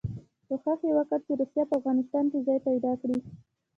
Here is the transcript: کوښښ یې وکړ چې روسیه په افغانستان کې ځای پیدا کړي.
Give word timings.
کوښښ 0.47 0.79
یې 0.87 0.91
وکړ 0.97 1.19
چې 1.25 1.31
روسیه 1.39 1.63
په 1.69 1.73
افغانستان 1.79 2.25
کې 2.31 2.45
ځای 2.47 2.59
پیدا 2.67 2.91
کړي. 3.01 3.17